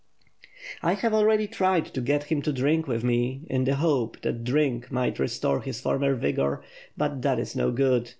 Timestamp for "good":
7.71-8.09